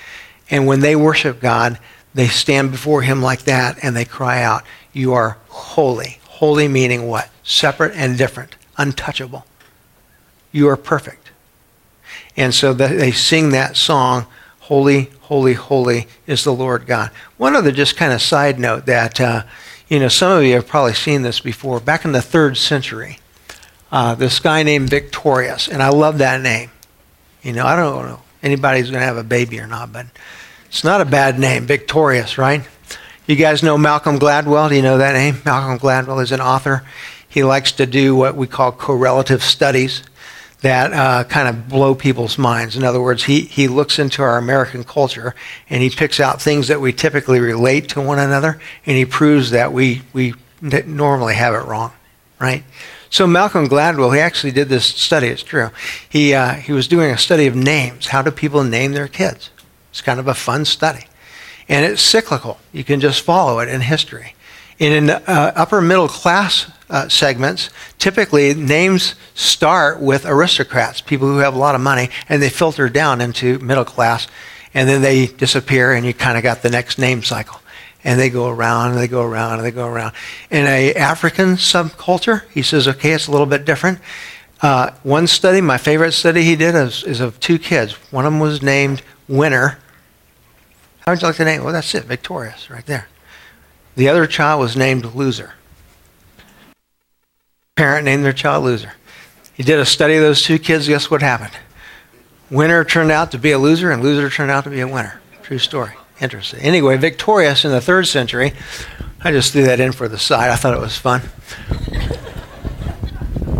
[0.50, 1.80] And when they worship God,
[2.14, 6.18] they stand before Him like that and they cry out, You are holy.
[6.24, 7.31] Holy meaning what?
[7.42, 9.46] Separate and different, untouchable.
[10.50, 11.31] You are perfect.
[12.37, 14.26] And so they sing that song
[14.66, 17.11] Holy, holy, holy is the Lord God.
[17.37, 19.42] One other just kind of side note that, uh,
[19.88, 21.81] you know, some of you have probably seen this before.
[21.81, 23.18] Back in the third century,
[23.90, 26.70] uh, this guy named Victorius, and I love that name.
[27.42, 30.07] You know, I don't know anybody's going to have a baby or not, but
[30.66, 32.62] it's not a bad name, Victorius, right?
[33.24, 34.68] You guys know Malcolm Gladwell?
[34.68, 35.37] Do you know that name?
[35.44, 36.82] Malcolm Gladwell is an author.
[37.28, 40.02] He likes to do what we call correlative studies
[40.62, 42.76] that uh, kind of blow people's minds.
[42.76, 45.37] In other words, he, he looks into our American culture
[45.70, 49.50] and he picks out things that we typically relate to one another and he proves
[49.50, 51.92] that we, we normally have it wrong,
[52.40, 52.64] right?
[53.08, 55.70] So Malcolm Gladwell, he actually did this study, it's true.
[56.08, 58.08] He, uh, he was doing a study of names.
[58.08, 59.50] How do people name their kids?
[59.90, 61.06] It's kind of a fun study.
[61.72, 62.58] And it's cyclical.
[62.70, 64.35] You can just follow it in history.
[64.78, 71.38] And in uh, upper middle class uh, segments, typically names start with aristocrats, people who
[71.38, 74.28] have a lot of money, and they filter down into middle class,
[74.74, 77.58] and then they disappear, and you kind of got the next name cycle.
[78.04, 80.12] And they go around, and they go around, and they go around.
[80.50, 83.98] In a African subculture, he says, okay, it's a little bit different.
[84.61, 87.94] Uh, one study, my favorite study he did is, is of two kids.
[88.12, 89.78] One of them was named Winner.
[91.02, 91.64] How would you like to name?
[91.64, 93.08] Well, that's it, Victorious, right there.
[93.96, 95.54] The other child was named Loser.
[97.74, 98.92] Parent named their child loser.
[99.54, 100.86] He did a study of those two kids.
[100.86, 101.52] Guess what happened?
[102.50, 105.20] Winner turned out to be a loser, and loser turned out to be a winner.
[105.42, 105.92] True story.
[106.20, 106.60] Interesting.
[106.60, 108.52] Anyway, victorious in the third century,
[109.22, 110.50] I just threw that in for the side.
[110.50, 111.22] I thought it was fun.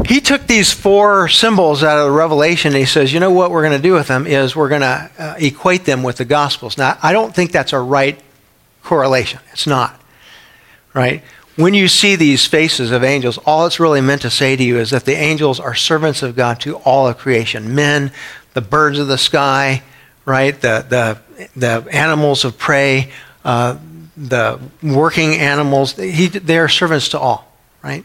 [0.07, 3.51] He took these four symbols out of the Revelation and he says, you know what
[3.51, 6.25] we're going to do with them is we're going to uh, equate them with the
[6.25, 6.77] Gospels.
[6.77, 8.21] Now, I don't think that's a right
[8.83, 9.41] correlation.
[9.53, 10.01] It's not.
[10.93, 11.23] Right?
[11.57, 14.79] When you see these faces of angels, all it's really meant to say to you
[14.79, 18.11] is that the angels are servants of God to all of creation men,
[18.55, 19.83] the birds of the sky,
[20.25, 20.59] right?
[20.59, 23.11] The, the, the animals of prey,
[23.45, 23.77] uh,
[24.17, 25.93] the working animals.
[25.93, 28.05] He, they are servants to all, right?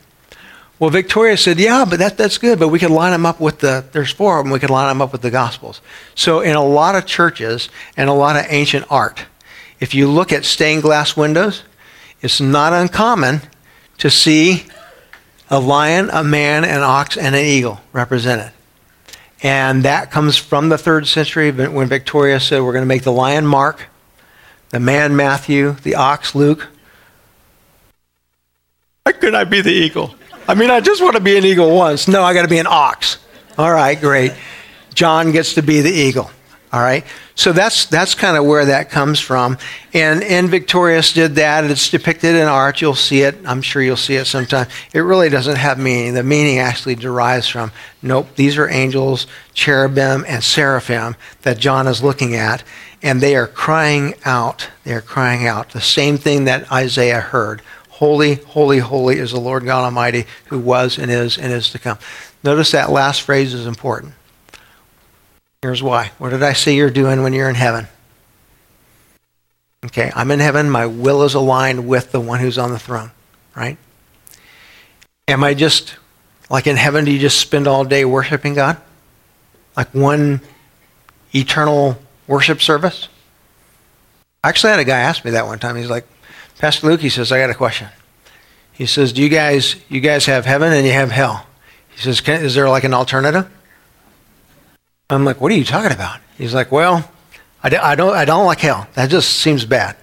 [0.79, 3.59] Well, Victoria said, yeah, but that, that's good, but we could line them up with
[3.59, 5.81] the, there's four of them, we could line them up with the Gospels.
[6.13, 9.25] So in a lot of churches and a lot of ancient art,
[9.79, 11.63] if you look at stained glass windows,
[12.21, 13.41] it's not uncommon
[13.97, 14.65] to see
[15.49, 18.51] a lion, a man, an ox, and an eagle represented.
[19.41, 23.11] And that comes from the third century when Victoria said, We're going to make the
[23.11, 23.85] lion Mark,
[24.69, 26.67] the man Matthew, the ox Luke.
[29.03, 30.15] Why couldn't I be the eagle?
[30.47, 32.07] I mean, I just want to be an eagle once.
[32.07, 33.17] No, I got to be an ox.
[33.57, 34.33] All right, great.
[34.93, 36.31] John gets to be the eagle.
[36.71, 37.05] All right.
[37.35, 39.57] So that's that's kind of where that comes from.
[39.93, 41.63] And and Victorius did that.
[41.63, 42.81] It's depicted in art.
[42.81, 43.37] You'll see it.
[43.45, 44.67] I'm sure you'll see it sometime.
[44.93, 46.13] It really doesn't have meaning.
[46.13, 52.03] The meaning actually derives from nope, these are angels, cherubim, and seraphim that John is
[52.03, 52.63] looking at,
[53.01, 54.67] and they are crying out.
[54.83, 57.61] They are crying out the same thing that Isaiah heard.
[57.97, 61.79] Holy, holy, holy is the Lord God Almighty who was and is and is to
[61.79, 61.97] come.
[62.43, 64.13] Notice that last phrase is important.
[65.63, 66.11] Here's why.
[66.19, 67.87] What did I say you're doing when you're in heaven?
[69.83, 70.69] Okay, I'm in heaven.
[70.69, 73.09] My will is aligned with the one who's on the throne,
[73.55, 73.79] right?
[75.27, 75.95] Am I just,
[76.51, 78.77] like in heaven, do you just spend all day worshiping God?
[79.75, 80.41] Like one
[81.33, 83.07] eternal worship service?
[84.43, 85.75] I actually had a guy ask me that one time.
[85.75, 86.05] He's like,
[86.59, 87.89] Pastor Luke, he says, I got a question.
[88.73, 91.45] He says, Do you guys, you guys have heaven and you have hell?
[91.89, 93.49] He says, Is there like an alternative?
[95.09, 96.19] I'm like, what are you talking about?
[96.37, 97.09] He's like, well,
[97.63, 98.87] I, I, don't, I don't like hell.
[98.95, 99.95] That just seems bad.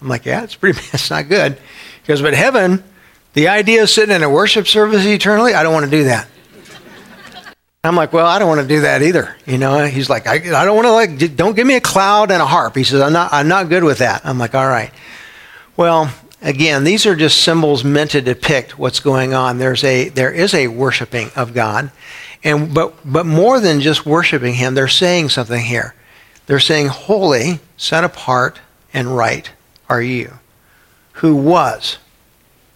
[0.00, 0.88] I'm like, yeah, it's pretty, bad.
[0.94, 1.54] it's not good.
[1.54, 2.84] He goes, but heaven,
[3.32, 6.28] the idea of sitting in a worship service eternally, I don't want to do that.
[7.84, 9.34] I'm like, well, I don't want to do that either.
[9.44, 12.30] You know, he's like, I, I don't want to like, don't give me a cloud
[12.30, 12.76] and a harp.
[12.76, 14.24] He says, I'm not, I'm not good with that.
[14.24, 14.92] I'm like, all right.
[15.76, 19.58] Well, again, these are just symbols meant to depict what's going on.
[19.58, 21.90] There's a, there is a worshiping of God.
[22.44, 25.94] And, but, but more than just worshiping him, they're saying something here.
[26.46, 28.58] They're saying, Holy, set apart,
[28.92, 29.50] and right
[29.88, 30.38] are you,
[31.12, 31.98] who was.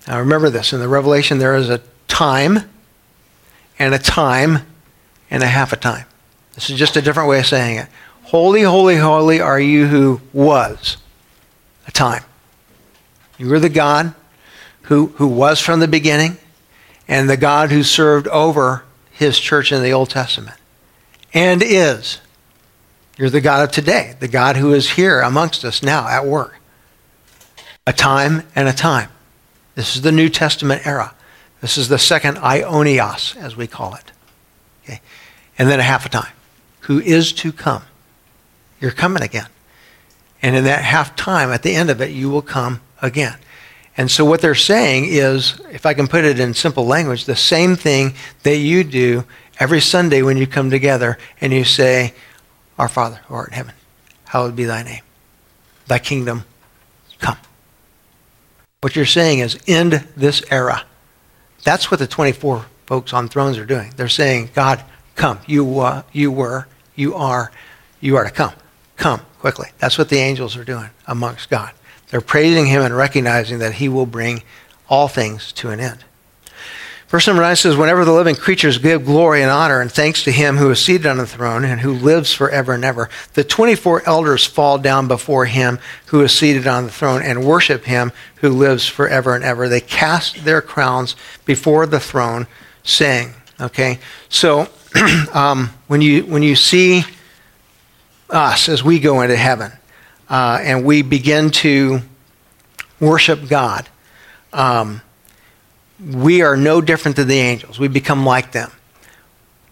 [0.06, 2.70] Now remember this in the Revelation, there is a time
[3.78, 4.60] and a time
[5.30, 6.06] and a half a time.
[6.54, 7.88] This is just a different way of saying it.
[8.24, 10.96] Holy, holy, holy are you who was
[11.86, 12.24] a time.
[13.38, 14.14] You were the God
[14.82, 16.38] who, who was from the beginning
[17.08, 20.58] and the God who served over his church in the Old Testament
[21.32, 22.20] and is.
[23.18, 26.58] You're the God of today, the God who is here amongst us now at work.
[27.86, 29.10] A time and a time.
[29.74, 31.14] This is the New Testament era.
[31.60, 34.12] This is the second Aionios, as we call it.
[34.84, 35.00] Okay?
[35.58, 36.32] And then a half a time.
[36.80, 37.82] Who is to come.
[38.80, 39.48] You're coming again.
[40.42, 43.36] And in that half time, at the end of it, you will come again.
[43.96, 47.36] And so what they're saying is, if I can put it in simple language, the
[47.36, 49.24] same thing that you do
[49.58, 52.12] every Sunday when you come together and you say,
[52.78, 53.74] Our Father who art in heaven,
[54.24, 55.02] hallowed be thy name.
[55.86, 56.44] Thy kingdom
[57.18, 57.38] come.
[58.82, 60.84] What you're saying is end this era.
[61.64, 63.92] That's what the 24 folks on thrones are doing.
[63.96, 64.82] They're saying, God,
[65.14, 65.40] come.
[65.46, 67.50] You, uh, you were, you are,
[68.00, 68.52] you are to come.
[68.96, 69.68] Come quickly.
[69.78, 71.72] That's what the angels are doing amongst God.
[72.10, 74.42] They're praising him and recognizing that he will bring
[74.88, 76.04] all things to an end.
[77.08, 80.32] Verse number 9 says, Whenever the living creatures give glory and honor and thanks to
[80.32, 84.02] him who is seated on the throne and who lives forever and ever, the 24
[84.06, 88.50] elders fall down before him who is seated on the throne and worship him who
[88.50, 89.68] lives forever and ever.
[89.68, 91.14] They cast their crowns
[91.44, 92.48] before the throne,
[92.82, 94.68] saying, Okay, so
[95.32, 97.04] um, when, you, when you see
[98.30, 99.70] us as we go into heaven,
[100.28, 102.00] uh, and we begin to
[103.00, 103.88] worship God,
[104.52, 105.02] um,
[106.04, 107.78] we are no different than the angels.
[107.78, 108.70] We become like them.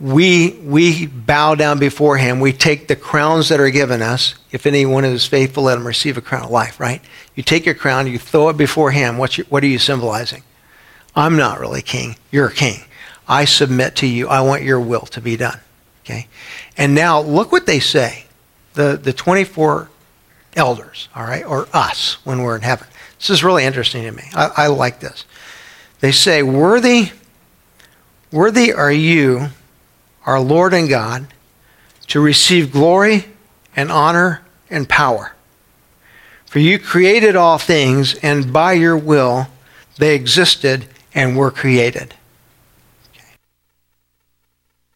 [0.00, 2.40] We, we bow down before him.
[2.40, 4.34] We take the crowns that are given us.
[4.50, 7.00] If anyone is faithful, let him receive a crown of life, right?
[7.34, 9.18] You take your crown, you throw it before him.
[9.18, 10.42] What's your, what are you symbolizing?
[11.14, 12.16] I'm not really king.
[12.32, 12.80] You're a king.
[13.28, 14.28] I submit to you.
[14.28, 15.60] I want your will to be done.
[16.04, 16.26] Okay?
[16.76, 18.26] And now look what they say.
[18.74, 19.88] The, the 24
[20.56, 22.86] elders, all right, or us when we're in heaven.
[23.18, 24.24] This is really interesting to me.
[24.34, 25.24] I, I like this.
[26.00, 27.10] They say, Worthy,
[28.30, 29.48] worthy are you,
[30.26, 31.26] our Lord and God,
[32.08, 33.26] to receive glory
[33.74, 35.34] and honor and power.
[36.46, 39.48] For you created all things, and by your will
[39.98, 42.14] they existed and were created.
[43.12, 43.24] Okay.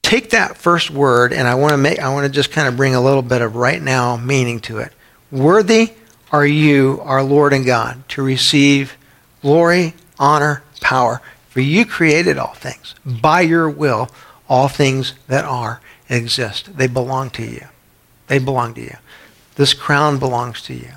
[0.02, 2.76] Take that first word, and I want to make I want to just kind of
[2.76, 4.92] bring a little bit of right now meaning to it.
[5.30, 5.92] Worthy
[6.32, 8.96] are you, our Lord and God, to receive
[9.42, 11.20] glory, honor, power.
[11.48, 12.94] For you created all things.
[13.04, 14.10] By your will,
[14.48, 16.76] all things that are exist.
[16.76, 17.66] They belong to you.
[18.28, 18.96] They belong to you.
[19.56, 20.92] This crown belongs to you.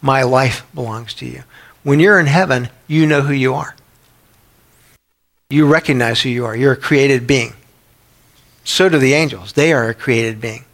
[0.00, 1.42] My life belongs to you.
[1.82, 3.76] When you're in heaven, you know who you are.
[5.50, 6.56] You recognize who you are.
[6.56, 7.54] You're a created being.
[8.64, 9.52] So do the angels.
[9.52, 10.64] They are a created being.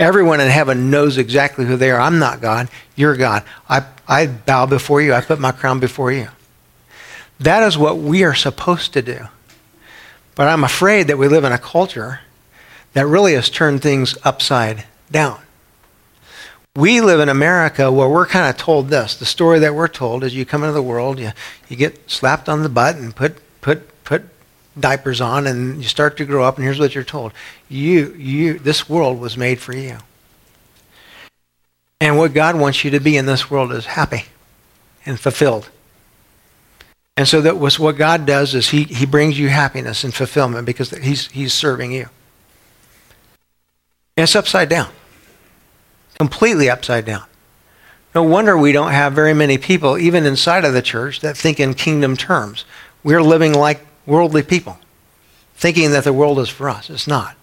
[0.00, 2.00] Everyone in heaven knows exactly who they are.
[2.00, 2.70] I'm not God.
[2.96, 3.44] You're God.
[3.68, 5.12] I, I bow before you.
[5.12, 6.28] I put my crown before you.
[7.38, 9.28] That is what we are supposed to do.
[10.34, 12.20] But I'm afraid that we live in a culture
[12.94, 15.38] that really has turned things upside down.
[16.74, 19.14] We live in America where we're kind of told this.
[19.14, 21.32] The story that we're told is you come into the world, you,
[21.68, 23.89] you get slapped on the butt and put, put,
[24.78, 27.32] diapers on, and you start to grow up, and here's what you're told.
[27.68, 29.98] You, you, this world was made for you.
[32.00, 34.24] And what God wants you to be in this world is happy
[35.04, 35.68] and fulfilled.
[37.16, 40.64] And so that was what God does is he, he brings you happiness and fulfillment
[40.64, 42.08] because he's, he's serving you.
[44.16, 44.90] And it's upside down
[46.20, 47.24] completely upside down.
[48.14, 51.58] No wonder we don't have very many people, even inside of the church, that think
[51.58, 52.66] in kingdom terms.
[53.02, 54.78] We're living like worldly people,
[55.54, 56.90] thinking that the world is for us.
[56.90, 57.36] It's not.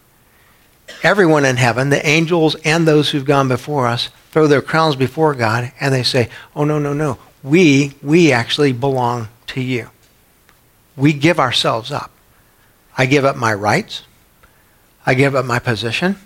[1.04, 5.34] Everyone in heaven, the angels and those who've gone before us, throw their crowns before
[5.34, 7.18] God and they say, Oh, no, no, no.
[7.44, 9.90] We, we actually belong to you.
[10.96, 12.12] We give ourselves up.
[12.98, 14.04] I give up my rights.
[15.06, 16.18] I give up my position.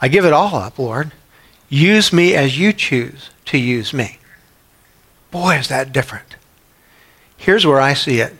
[0.00, 1.12] I give it all up, Lord.
[1.68, 4.18] Use me as you choose to use me.
[5.30, 6.36] Boy, is that different.
[7.36, 8.34] Here's where I see it.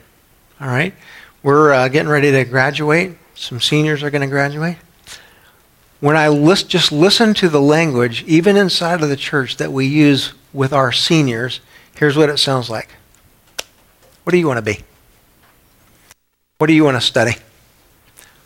[0.60, 0.94] All right?
[1.42, 3.16] We're uh, getting ready to graduate.
[3.34, 4.76] Some seniors are going to graduate.
[6.00, 9.86] When I list, just listen to the language, even inside of the church, that we
[9.86, 11.60] use with our seniors,
[11.94, 12.88] here's what it sounds like.
[14.24, 14.80] What do you want to be?
[16.58, 17.36] What do you want to study?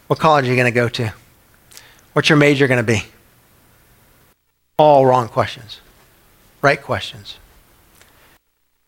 [0.07, 1.13] What college are you going to go to?
[2.13, 3.03] What's your major going to be?
[4.77, 5.81] All wrong questions.
[6.63, 7.39] Right questions.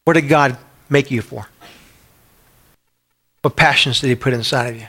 [0.04, 0.56] What did God
[0.88, 1.48] make you for?
[3.46, 4.88] What passions did He put inside of you?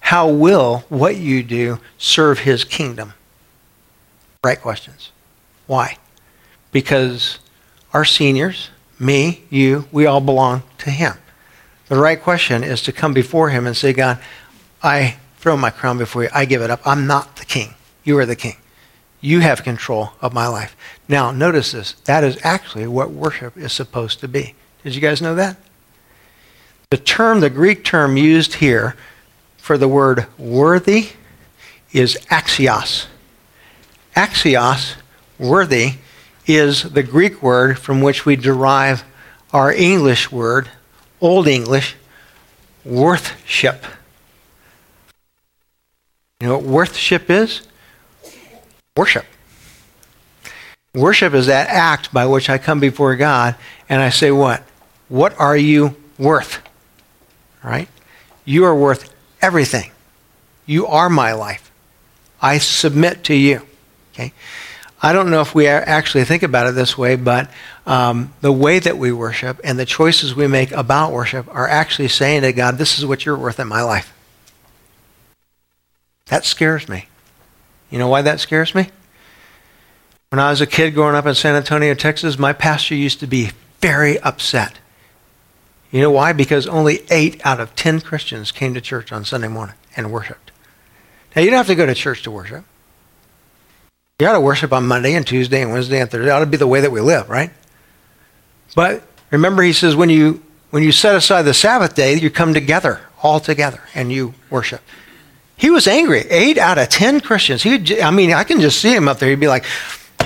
[0.00, 3.12] How will what you do serve His kingdom?
[4.42, 5.12] Right questions.
[5.68, 5.96] Why?
[6.72, 7.38] Because
[7.94, 11.12] our seniors, me, you, we all belong to Him.
[11.86, 14.18] The right question is to come before Him and say, God,
[14.82, 16.28] I throw my crown before you.
[16.34, 16.80] I give it up.
[16.84, 17.74] I'm not the king.
[18.02, 18.56] You are the king.
[19.20, 20.76] You have control of my life.
[21.06, 21.92] Now, notice this.
[22.06, 24.56] That is actually what worship is supposed to be.
[24.82, 25.56] Did you guys know that?
[26.90, 28.96] The term, the Greek term used here
[29.58, 31.10] for the word worthy
[31.92, 33.06] is axios.
[34.16, 34.94] Axios,
[35.38, 35.94] worthy,
[36.48, 39.04] is the Greek word from which we derive
[39.52, 40.68] our English word,
[41.20, 41.94] Old English,
[42.84, 43.84] worthship.
[46.40, 47.62] You know what worthship is?
[48.96, 49.26] worship.
[50.92, 53.54] Worship is that act by which I come before God
[53.88, 54.64] and I say, What?
[55.08, 56.60] What are you worth?
[57.62, 57.88] Right?
[58.44, 59.90] You are worth everything.
[60.66, 61.70] You are my life.
[62.40, 63.62] I submit to you.
[64.12, 64.32] Okay?
[65.02, 67.50] I don't know if we actually think about it this way, but
[67.86, 72.08] um, the way that we worship and the choices we make about worship are actually
[72.08, 74.14] saying to God, This is what you're worth in my life.
[76.26, 77.06] That scares me.
[77.90, 78.88] You know why that scares me?
[80.28, 83.26] When I was a kid growing up in San Antonio, Texas, my pastor used to
[83.26, 84.78] be very upset.
[85.90, 86.32] You know why?
[86.32, 90.52] Because only eight out of ten Christians came to church on Sunday morning and worshiped.
[91.34, 92.64] Now, you don't have to go to church to worship.
[94.20, 96.28] You ought to worship on Monday and Tuesday and Wednesday and Thursday.
[96.28, 97.50] It ought to be the way that we live, right?
[98.76, 102.52] But remember, he says, when you, when you set aside the Sabbath day, you come
[102.54, 104.82] together, all together, and you worship.
[105.56, 106.20] He was angry.
[106.30, 107.62] Eight out of ten Christians.
[107.62, 109.28] He, I mean, I can just see him up there.
[109.28, 109.66] He'd be like,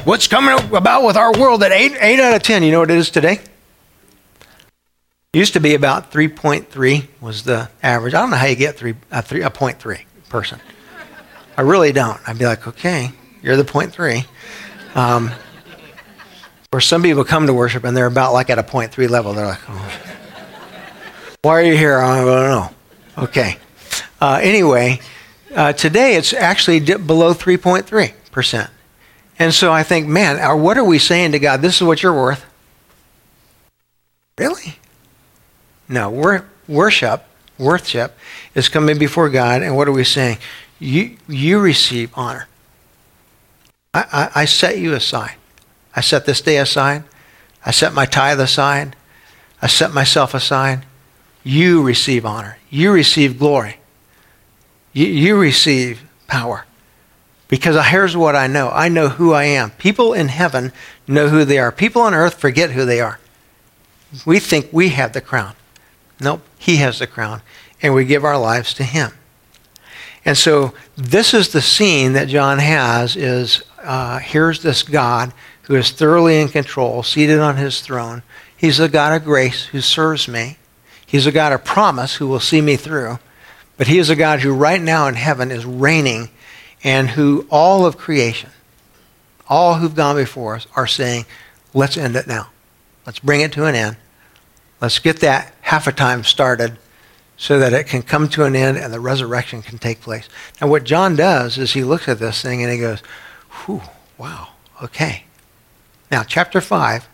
[0.04, 2.62] "What's coming about with our world at eight, eight out of ten?
[2.62, 3.40] You know what it is today?
[5.34, 8.14] Used to be about 3.3 was the average.
[8.14, 10.60] I don't know how you get three, a, three, a 0.3 person.
[11.56, 12.20] I really don't.
[12.24, 13.10] I'd be like, okay,
[13.42, 14.26] you're the 0.3.
[14.94, 15.32] Um,
[16.72, 19.32] or some people come to worship and they're about like at a 0.3 level.
[19.32, 20.00] They're like, oh,
[21.42, 21.98] why are you here?
[21.98, 22.70] I don't know.
[23.24, 23.56] Okay.
[24.20, 25.00] Uh, anyway,
[25.52, 28.70] uh, today it's actually below 3.3%.
[29.40, 31.60] And so I think, man, uh, what are we saying to God?
[31.60, 32.46] This is what you're worth.
[34.38, 34.78] Really?
[35.88, 37.24] No, we're, worship,
[37.58, 38.16] worship
[38.54, 40.38] is coming before God, and what are we saying?
[40.78, 42.48] You, you receive honor.
[43.92, 45.34] I, I, I set you aside.
[45.94, 47.04] I set this day aside.
[47.64, 48.96] I set my tithe aside.
[49.62, 50.84] I set myself aside.
[51.42, 52.58] You receive honor.
[52.70, 53.78] You receive glory.
[54.92, 56.66] You, you receive power.
[57.48, 59.70] Because here's what I know I know who I am.
[59.72, 60.72] People in heaven
[61.06, 61.70] know who they are.
[61.70, 63.20] People on earth forget who they are.
[64.24, 65.54] We think we have the crown.
[66.24, 67.42] Nope, he has the crown,
[67.82, 69.12] and we give our lives to him.
[70.24, 75.74] And so this is the scene that John has is uh, here's this God who
[75.74, 78.22] is thoroughly in control, seated on his throne.
[78.56, 80.56] He's a God of grace who serves me.
[81.06, 83.18] He's a God of promise who will see me through.
[83.76, 86.30] But he is a God who right now in heaven is reigning
[86.82, 88.50] and who all of creation,
[89.48, 91.26] all who've gone before us, are saying,
[91.72, 92.50] let's end it now.
[93.06, 93.96] Let's bring it to an end.
[94.80, 96.78] Let's get that half a time started
[97.36, 100.28] so that it can come to an end and the resurrection can take place.
[100.60, 103.00] Now, what John does is he looks at this thing and he goes,
[103.50, 103.82] whew,
[104.16, 104.50] wow,
[104.84, 105.24] okay.
[106.12, 107.08] Now, chapter 5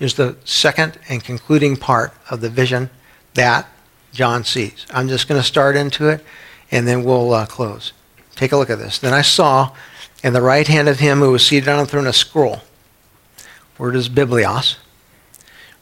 [0.00, 2.88] is the second and concluding part of the vision
[3.34, 3.68] that
[4.14, 4.86] John sees.
[4.88, 6.24] I'm just going to start into it
[6.70, 7.92] and then we'll uh, close.
[8.34, 8.98] Take a look at this.
[8.98, 9.74] Then I saw
[10.24, 12.62] in the right hand of him who was seated on the throne a scroll.
[13.76, 14.76] Word is biblios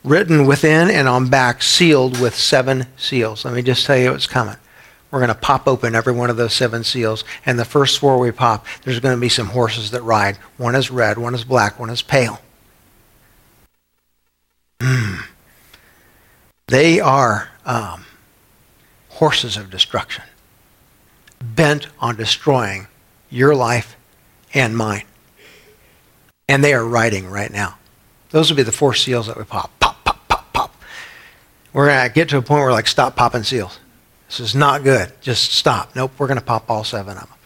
[0.04, 3.44] written within and on back, sealed with seven seals.
[3.44, 4.56] Let me just tell you what's coming.
[5.10, 7.24] We're going to pop open every one of those seven seals.
[7.46, 10.36] And the first four we pop, there's going to be some horses that ride.
[10.56, 12.40] One is red, one is black, one is pale.
[14.80, 15.24] Mm.
[16.66, 18.04] They are um,
[19.10, 20.24] horses of destruction,
[21.40, 22.88] bent on destroying
[23.30, 23.96] your life
[24.52, 25.04] and mine.
[26.48, 27.78] And they are riding right now.
[28.30, 29.83] Those will be the four seals that we pop.
[31.74, 33.78] We're going to get to a point where, like, stop popping seals.
[34.28, 35.12] This is not good.
[35.20, 35.94] Just stop.
[35.94, 37.38] Nope, we're going to pop all seven of them.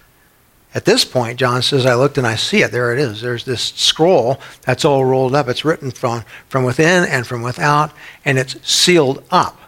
[0.75, 2.71] At this point, John says, I looked and I see it.
[2.71, 3.23] There it is.
[3.23, 5.49] There's this scroll that's all rolled up.
[5.49, 7.91] It's written from, from within and from without,
[8.25, 9.59] and it's sealed up.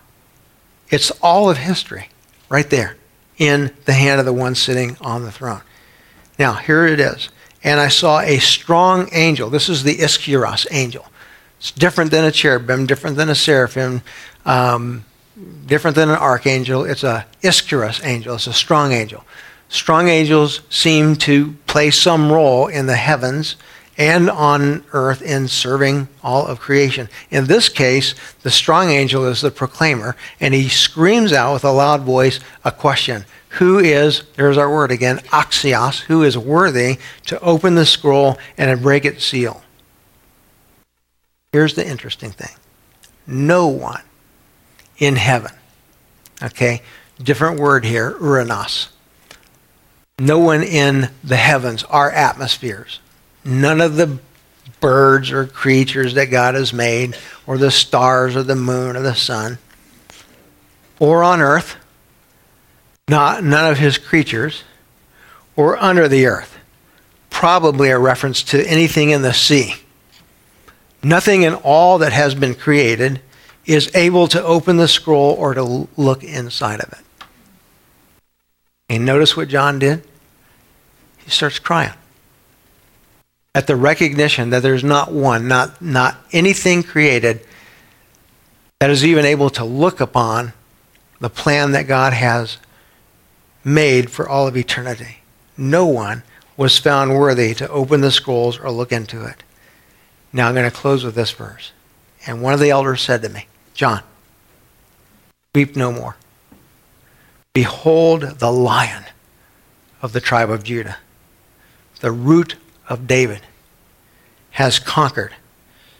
[0.90, 2.10] It's all of history
[2.50, 2.96] right there
[3.38, 5.62] in the hand of the one sitting on the throne.
[6.38, 7.30] Now, here it is.
[7.64, 9.48] And I saw a strong angel.
[9.48, 11.06] This is the Ischyros angel.
[11.58, 14.02] It's different than a cherubim, different than a seraphim,
[14.44, 15.04] um,
[15.66, 16.84] different than an archangel.
[16.84, 18.34] It's a ischyros angel.
[18.34, 19.24] It's a strong angel.
[19.68, 23.56] Strong angels seem to play some role in the heavens
[23.96, 27.08] and on earth in serving all of creation.
[27.30, 31.70] In this case, the strong angel is the proclaimer, and he screams out with a
[31.70, 37.38] loud voice a question Who is, there's our word again, axios, who is worthy to
[37.40, 39.62] open the scroll and break its seal?
[41.52, 42.56] Here's the interesting thing
[43.26, 44.02] no one
[45.00, 45.50] in heaven,
[46.42, 46.82] okay,
[47.20, 48.88] different word here, uranos.
[50.20, 53.00] No one in the heavens, our atmospheres,
[53.44, 54.18] none of the
[54.78, 59.14] birds or creatures that God has made, or the stars or the moon or the
[59.14, 59.58] sun,
[60.98, 61.76] or on earth,
[63.08, 64.62] not none of his creatures,
[65.56, 66.58] or under the earth.
[67.30, 69.74] Probably a reference to anything in the sea
[71.02, 73.20] Nothing in all that has been created
[73.72, 77.26] is able to open the scroll or to look inside of it.
[78.88, 80.02] And notice what John did?
[81.18, 81.94] He starts crying
[83.54, 87.40] at the recognition that there's not one, not, not anything created
[88.80, 90.52] that is even able to look upon
[91.20, 92.58] the plan that God has
[93.62, 95.18] made for all of eternity.
[95.56, 96.22] No one
[96.56, 99.42] was found worthy to open the scrolls or look into it.
[100.32, 101.72] Now I'm going to close with this verse.
[102.26, 104.02] And one of the elders said to me, John,
[105.54, 106.16] weep no more.
[107.52, 109.04] Behold the lion
[110.02, 110.98] of the tribe of Judah,
[112.00, 112.56] the root
[112.88, 113.40] of David,
[114.52, 115.34] has conquered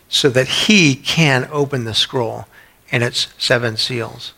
[0.09, 2.47] so that he can open the scroll
[2.91, 4.33] and its seven seals.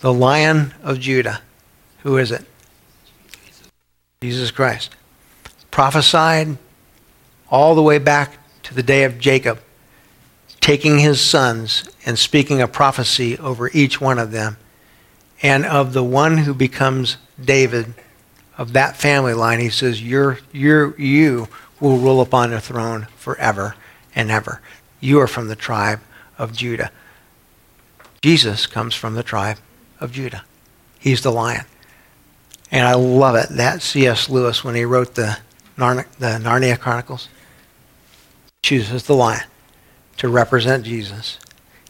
[0.00, 1.40] The lion of Judah,
[2.02, 2.44] who is it?
[4.20, 4.94] Jesus Christ.
[5.70, 6.58] Prophesied
[7.50, 9.60] all the way back to the day of Jacob
[10.66, 14.56] taking his sons and speaking a prophecy over each one of them.
[15.40, 17.94] And of the one who becomes David,
[18.58, 21.46] of that family line, he says, you're, you're, you
[21.78, 23.76] will rule upon the throne forever
[24.12, 24.60] and ever.
[24.98, 26.00] You are from the tribe
[26.36, 26.90] of Judah.
[28.20, 29.58] Jesus comes from the tribe
[30.00, 30.44] of Judah.
[30.98, 31.66] He's the lion.
[32.72, 33.50] And I love it.
[33.50, 34.28] That C.S.
[34.28, 35.38] Lewis, when he wrote the,
[35.76, 37.28] the Narnia Chronicles,
[38.62, 39.44] chooses the lion
[40.18, 41.38] to represent Jesus.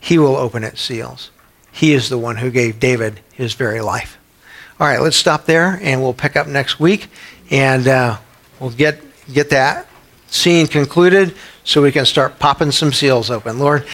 [0.00, 1.30] He will open its seals.
[1.72, 4.18] He is the one who gave David his very life.
[4.80, 7.08] All right, let's stop there and we'll pick up next week
[7.50, 8.18] and uh,
[8.60, 9.00] we'll get,
[9.32, 9.86] get that
[10.28, 13.58] scene concluded so we can start popping some seals open.
[13.58, 13.84] Lord,